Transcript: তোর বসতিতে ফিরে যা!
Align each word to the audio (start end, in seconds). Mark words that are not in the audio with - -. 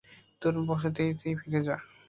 তোর 0.41 0.53
বসতিতে 0.61 1.03
ফিরে 1.39 1.59
যা! 1.67 1.75